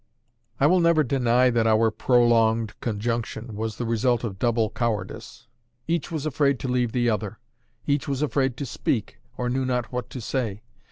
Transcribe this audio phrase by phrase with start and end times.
[0.59, 5.45] I will never deny that our prolonged conjunction was the result of double cowardice.
[5.87, 7.37] Each was afraid to leave the other,
[7.85, 10.63] each was afraid to speak, or knew not what to say.